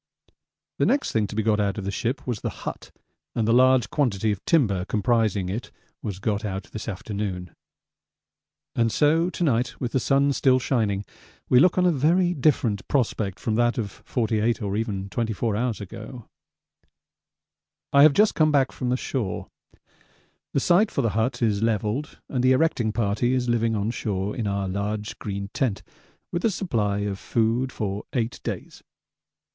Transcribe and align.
The 0.79 0.87
next 0.87 1.11
thing 1.11 1.27
to 1.27 1.35
be 1.35 1.43
got 1.43 1.59
out 1.59 1.77
of 1.77 1.83
the 1.85 1.91
ship 1.91 2.25
was 2.25 2.39
the 2.41 2.49
hut, 2.65 2.89
and 3.35 3.47
the 3.47 3.53
large 3.53 3.91
quantity 3.91 4.31
of 4.31 4.43
timber 4.45 4.83
comprising 4.85 5.47
it 5.47 5.69
was 6.01 6.17
got 6.17 6.43
out 6.43 6.63
this 6.71 6.87
afternoon. 6.89 7.53
And 8.73 8.91
so 8.91 9.29
to 9.29 9.43
night, 9.43 9.79
with 9.79 9.91
the 9.91 9.99
sun 9.99 10.33
still 10.33 10.57
shining, 10.57 11.05
we 11.49 11.59
look 11.59 11.77
on 11.77 11.85
a 11.85 11.91
very 11.91 12.33
different 12.33 12.87
prospect 12.87 13.39
from 13.39 13.53
that 13.57 13.77
of 13.77 13.91
48 13.91 14.59
or 14.63 14.75
even 14.75 15.07
24 15.09 15.55
hours 15.55 15.79
ago. 15.79 16.25
I 17.93 18.01
have 18.01 18.13
just 18.13 18.33
come 18.33 18.51
back 18.51 18.71
from 18.71 18.89
the 18.89 18.97
shore. 18.97 19.49
The 20.53 20.59
site 20.59 20.89
for 20.89 21.03
the 21.03 21.09
hut 21.11 21.43
is 21.43 21.61
levelled 21.61 22.17
and 22.27 22.43
the 22.43 22.53
erecting 22.53 22.91
party 22.91 23.35
is 23.35 23.47
living 23.47 23.75
on 23.75 23.91
shore 23.91 24.35
in 24.35 24.47
our 24.47 24.67
large 24.67 25.19
green 25.19 25.51
tent 25.53 25.83
with 26.31 26.43
a 26.43 26.49
supply 26.49 27.01
of 27.01 27.19
food 27.19 27.71
for 27.71 28.05
eight 28.13 28.41
days. 28.41 28.81